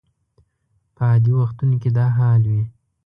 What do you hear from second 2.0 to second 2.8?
حال وي.